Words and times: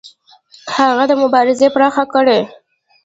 هغه 0.77 1.03
دا 1.09 1.15
مبارزه 1.23 1.67
پراخه 1.75 2.03
کړه. 2.13 2.37